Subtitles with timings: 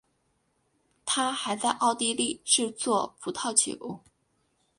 [1.05, 4.01] 他还在奥地利制作葡萄酒。